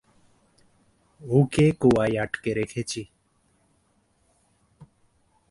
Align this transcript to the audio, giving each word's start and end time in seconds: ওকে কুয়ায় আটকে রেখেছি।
ওকে 1.21 1.65
কুয়ায় 1.71 2.15
আটকে 2.23 2.51
রেখেছি। 2.53 3.01